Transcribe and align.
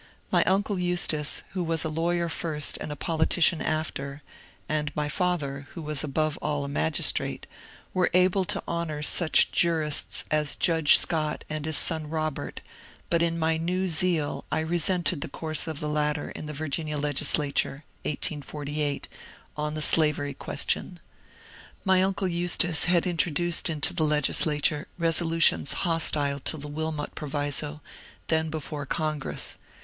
My 0.31 0.43
uncle 0.45 0.79
Eustace, 0.79 1.43
who 1.51 1.63
was 1.63 1.83
a 1.83 1.87
lawyer 1.87 2.27
first 2.27 2.75
and 2.77 2.91
a 2.91 2.95
politician 2.95 3.61
after, 3.61 4.23
and 4.67 4.91
my 4.95 5.07
father, 5.07 5.67
who 5.75 5.83
was 5.83 6.03
above 6.03 6.39
all 6.41 6.65
a 6.65 6.67
magistrate, 6.67 7.45
were 7.93 8.09
able 8.15 8.43
to 8.45 8.63
honour 8.67 9.03
such 9.03 9.51
jur 9.51 9.87
76 9.91 10.25
MONCURE 10.25 10.25
DANIEL 10.25 10.25
CONWAY 10.31 10.47
ists 10.47 10.55
as 10.55 10.55
Judge 10.57 10.97
Soott 10.97 11.45
and 11.55 11.65
his 11.67 11.77
son 11.77 12.09
Robert, 12.09 12.61
but 13.11 13.21
in 13.21 13.37
my 13.37 13.57
new 13.57 13.87
zeal 13.87 14.43
I 14.51 14.61
resented 14.61 15.21
the 15.21 15.27
course 15.29 15.67
of 15.67 15.79
the 15.79 15.87
latter 15.87 16.31
in 16.31 16.47
the 16.47 16.53
Virginia 16.53 16.97
Legislature 16.97 17.83
(1848) 18.01 19.07
on 19.55 19.75
the 19.75 19.83
Slavery 19.83 20.33
question. 20.33 20.99
My 21.85 22.03
unde 22.03 22.23
Eustace 22.31 22.85
had 22.85 23.05
intro 23.05 23.31
duced 23.31 23.69
into 23.69 23.93
the 23.93 24.03
Legislature 24.05 24.87
resolutions 24.97 25.73
hostile 25.85 26.39
to 26.39 26.57
the 26.57 26.69
^^ 26.69 26.71
Wilmot 26.71 27.13
Proviso/' 27.13 27.81
then 28.29 28.49
before 28.49 28.87
Congress. 28.87 29.59